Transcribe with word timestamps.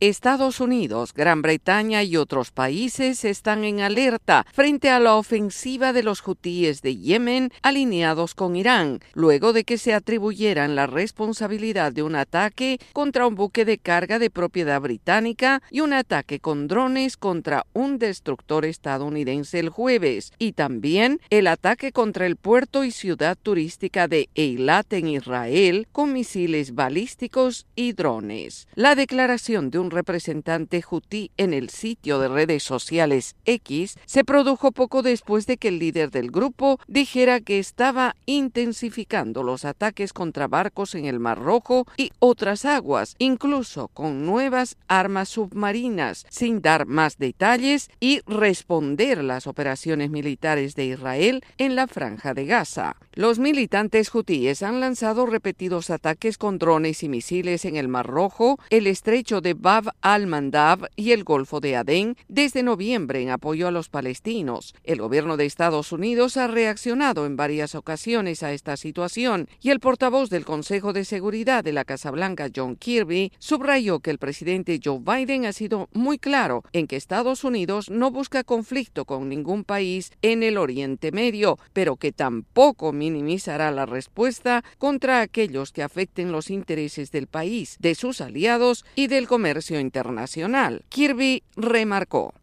Estados 0.00 0.60
Unidos, 0.60 1.14
Gran 1.14 1.40
Bretaña 1.40 2.02
y 2.02 2.18
otros 2.18 2.50
países 2.50 3.24
están 3.24 3.64
en 3.64 3.80
alerta 3.80 4.44
frente 4.52 4.90
a 4.90 5.00
la 5.00 5.14
ofensiva 5.14 5.94
de 5.94 6.02
los 6.02 6.26
hutíes 6.28 6.82
de 6.82 6.98
Yemen 6.98 7.50
alineados 7.62 8.34
con 8.34 8.56
Irán, 8.56 9.00
luego 9.14 9.54
de 9.54 9.64
que 9.64 9.78
se 9.78 9.94
atribuyeran 9.94 10.76
la 10.76 10.86
responsabilidad 10.86 11.92
de 11.92 12.02
un 12.02 12.14
ataque 12.14 12.78
contra 12.92 13.26
un 13.26 13.36
buque 13.36 13.64
de 13.64 13.78
carga 13.78 14.18
de 14.18 14.28
propiedad 14.28 14.82
británica 14.82 15.62
y 15.70 15.80
un 15.80 15.94
ataque 15.94 16.40
con 16.40 16.68
drones 16.68 17.16
contra 17.16 17.64
un 17.72 17.98
destructor 17.98 18.66
estadounidense 18.66 19.60
el 19.60 19.70
jueves, 19.70 20.30
y 20.38 20.52
también 20.52 21.22
el 21.30 21.46
ataque 21.46 21.92
contra 21.92 22.26
el 22.26 22.36
puerto 22.36 22.84
y 22.84 22.90
ciudad 22.90 23.38
turística 23.42 24.08
de 24.08 24.28
Eilat 24.34 24.92
en 24.92 25.08
Israel 25.08 25.88
con 25.90 26.12
misiles 26.12 26.74
balísticos 26.74 27.64
y 27.74 27.94
drones. 27.94 28.68
La 28.74 28.94
declaración 28.94 29.70
de 29.70 29.78
un 29.78 29.85
representante 29.90 30.82
hutí 30.90 31.30
en 31.36 31.54
el 31.54 31.70
sitio 31.70 32.18
de 32.18 32.28
redes 32.28 32.62
sociales 32.62 33.36
X 33.44 33.96
se 34.04 34.24
produjo 34.24 34.72
poco 34.72 35.02
después 35.02 35.46
de 35.46 35.56
que 35.56 35.68
el 35.68 35.78
líder 35.78 36.10
del 36.10 36.30
grupo 36.30 36.78
dijera 36.86 37.40
que 37.40 37.58
estaba 37.58 38.16
intensificando 38.26 39.42
los 39.42 39.64
ataques 39.64 40.12
contra 40.12 40.48
barcos 40.48 40.94
en 40.94 41.04
el 41.04 41.20
Mar 41.20 41.38
Rojo 41.38 41.86
y 41.96 42.10
otras 42.18 42.64
aguas, 42.64 43.14
incluso 43.18 43.88
con 43.88 44.26
nuevas 44.26 44.76
armas 44.88 45.28
submarinas, 45.28 46.26
sin 46.30 46.62
dar 46.62 46.86
más 46.86 47.18
detalles 47.18 47.90
y 48.00 48.20
responder 48.26 49.22
las 49.22 49.46
operaciones 49.46 50.10
militares 50.10 50.74
de 50.74 50.86
Israel 50.86 51.44
en 51.58 51.76
la 51.76 51.86
franja 51.86 52.34
de 52.34 52.46
Gaza. 52.46 52.96
Los 53.18 53.38
militantes 53.38 54.14
hutíes 54.14 54.62
han 54.62 54.78
lanzado 54.78 55.24
repetidos 55.24 55.88
ataques 55.88 56.36
con 56.36 56.58
drones 56.58 57.02
y 57.02 57.08
misiles 57.08 57.64
en 57.64 57.76
el 57.76 57.88
Mar 57.88 58.06
Rojo, 58.06 58.58
el 58.68 58.86
estrecho 58.86 59.40
de 59.40 59.54
Bab 59.54 59.90
al-Mandab 60.02 60.90
y 60.96 61.12
el 61.12 61.24
Golfo 61.24 61.60
de 61.60 61.76
Adén 61.76 62.18
desde 62.28 62.62
noviembre 62.62 63.22
en 63.22 63.30
apoyo 63.30 63.68
a 63.68 63.70
los 63.70 63.88
palestinos. 63.88 64.74
El 64.84 65.00
gobierno 65.00 65.38
de 65.38 65.46
Estados 65.46 65.92
Unidos 65.92 66.36
ha 66.36 66.46
reaccionado 66.46 67.24
en 67.24 67.38
varias 67.38 67.74
ocasiones 67.74 68.42
a 68.42 68.52
esta 68.52 68.76
situación 68.76 69.48
y 69.62 69.70
el 69.70 69.80
portavoz 69.80 70.28
del 70.28 70.44
Consejo 70.44 70.92
de 70.92 71.06
Seguridad 71.06 71.64
de 71.64 71.72
la 71.72 71.86
Casa 71.86 72.10
Blanca, 72.10 72.50
John 72.54 72.76
Kirby, 72.76 73.32
subrayó 73.38 74.00
que 74.00 74.10
el 74.10 74.18
presidente 74.18 74.78
Joe 74.84 75.00
Biden 75.00 75.46
ha 75.46 75.54
sido 75.54 75.88
muy 75.94 76.18
claro 76.18 76.64
en 76.74 76.86
que 76.86 76.96
Estados 76.96 77.44
Unidos 77.44 77.88
no 77.88 78.10
busca 78.10 78.44
conflicto 78.44 79.06
con 79.06 79.30
ningún 79.30 79.64
país 79.64 80.12
en 80.20 80.42
el 80.42 80.58
Oriente 80.58 81.12
Medio, 81.12 81.58
pero 81.72 81.96
que 81.96 82.12
tampoco 82.12 82.92
minimizará 83.10 83.70
la 83.70 83.86
respuesta 83.86 84.64
contra 84.78 85.20
aquellos 85.20 85.72
que 85.72 85.82
afecten 85.82 86.32
los 86.32 86.50
intereses 86.50 87.12
del 87.12 87.26
país, 87.28 87.76
de 87.78 87.94
sus 87.94 88.20
aliados 88.20 88.84
y 88.94 89.06
del 89.06 89.28
comercio 89.28 89.78
internacional. 89.78 90.84
Kirby 90.88 91.42
remarcó. 91.56 92.34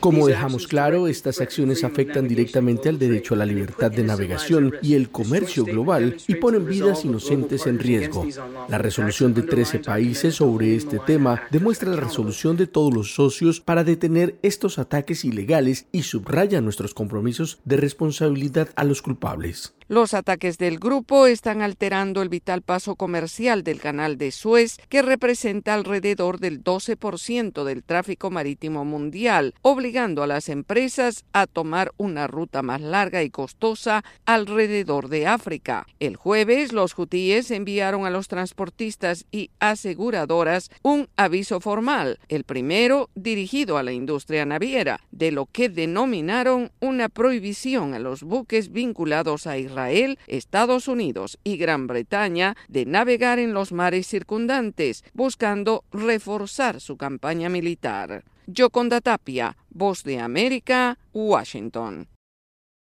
Como 0.00 0.26
dejamos 0.26 0.66
claro, 0.66 1.08
estas 1.08 1.40
acciones 1.40 1.84
afectan 1.84 2.26
directamente 2.26 2.88
al 2.88 2.98
derecho 2.98 3.34
a 3.34 3.38
la 3.38 3.46
libertad 3.46 3.90
de 3.90 4.02
navegación 4.02 4.74
y 4.82 4.94
el 4.94 5.10
comercio 5.10 5.64
global 5.64 6.16
y 6.26 6.36
ponen 6.36 6.66
vidas 6.66 7.04
inocentes 7.04 7.66
en 7.66 7.78
riesgo. 7.78 8.26
La 8.68 8.78
resolución 8.78 9.34
de 9.34 9.42
13 9.42 9.80
países 9.80 10.36
sobre 10.36 10.74
este 10.74 10.98
tema 11.00 11.42
demuestra 11.50 11.90
la 11.90 12.00
resolución 12.00 12.56
de 12.56 12.66
todos 12.66 12.94
los 12.94 13.14
socios 13.14 13.60
para 13.60 13.84
detener 13.84 14.36
estos 14.42 14.78
ataques 14.78 15.24
ilegales 15.24 15.86
y 15.92 16.02
subraya 16.02 16.60
nuestros 16.60 16.94
compromisos 16.94 17.58
de 17.64 17.76
responsabilidad 17.76 18.70
a 18.76 18.84
los 18.84 19.02
culpables. 19.02 19.49
Peace. 19.50 19.79
Los 19.90 20.14
ataques 20.14 20.56
del 20.56 20.78
grupo 20.78 21.26
están 21.26 21.62
alterando 21.62 22.22
el 22.22 22.28
vital 22.28 22.62
paso 22.62 22.94
comercial 22.94 23.64
del 23.64 23.80
canal 23.80 24.18
de 24.18 24.30
Suez, 24.30 24.76
que 24.88 25.02
representa 25.02 25.74
alrededor 25.74 26.38
del 26.38 26.62
12% 26.62 27.64
del 27.64 27.82
tráfico 27.82 28.30
marítimo 28.30 28.84
mundial, 28.84 29.52
obligando 29.62 30.22
a 30.22 30.28
las 30.28 30.48
empresas 30.48 31.24
a 31.32 31.48
tomar 31.48 31.90
una 31.96 32.28
ruta 32.28 32.62
más 32.62 32.80
larga 32.80 33.24
y 33.24 33.30
costosa 33.30 34.04
alrededor 34.26 35.08
de 35.08 35.26
África. 35.26 35.88
El 35.98 36.14
jueves, 36.14 36.72
los 36.72 36.96
hutíes 36.96 37.50
enviaron 37.50 38.06
a 38.06 38.10
los 38.10 38.28
transportistas 38.28 39.26
y 39.32 39.50
aseguradoras 39.58 40.70
un 40.82 41.08
aviso 41.16 41.58
formal, 41.58 42.20
el 42.28 42.44
primero 42.44 43.10
dirigido 43.16 43.76
a 43.76 43.82
la 43.82 43.90
industria 43.90 44.46
naviera, 44.46 45.00
de 45.10 45.32
lo 45.32 45.46
que 45.46 45.68
denominaron 45.68 46.70
una 46.78 47.08
prohibición 47.08 47.94
a 47.94 47.98
los 47.98 48.22
buques 48.22 48.70
vinculados 48.70 49.48
a 49.48 49.56
Israel, 49.80 50.18
Estados 50.26 50.88
Unidos 50.88 51.38
y 51.42 51.56
Gran 51.56 51.86
Bretaña 51.86 52.54
de 52.68 52.84
navegar 52.84 53.38
en 53.38 53.54
los 53.54 53.72
mares 53.72 54.06
circundantes, 54.06 55.04
buscando 55.14 55.84
reforzar 55.90 56.80
su 56.80 56.96
campaña 56.96 57.48
militar. 57.48 58.24
Yoconda 58.46 59.00
Tapia, 59.00 59.56
Voz 59.70 60.02
de 60.02 60.18
América, 60.18 60.98
Washington. 61.14 62.09